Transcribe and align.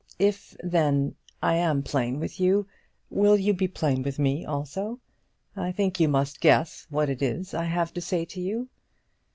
If, 0.17 0.57
then, 0.63 1.13
I 1.43 1.57
am 1.57 1.83
plain 1.83 2.19
with 2.19 2.39
you, 2.39 2.65
will 3.11 3.37
you 3.37 3.53
be 3.53 3.67
plain 3.67 4.01
with 4.01 4.17
me 4.17 4.43
also? 4.45 4.99
I 5.55 5.71
think 5.71 5.99
you 5.99 6.07
must 6.07 6.41
guess 6.41 6.87
what 6.89 7.07
it 7.07 7.21
is 7.21 7.53
I 7.53 7.65
have 7.65 7.93
to 7.93 8.01
say 8.01 8.25
to 8.25 8.41
you." 8.41 8.67